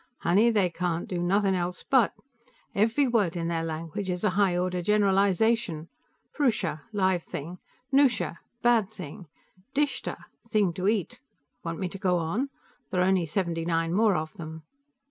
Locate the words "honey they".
0.21-0.71